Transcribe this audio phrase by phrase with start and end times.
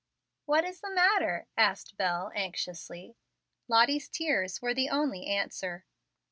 [0.47, 3.17] "What is the matter?" asked Bel, anxiously.
[3.67, 5.85] Lottie's tears were the only answer.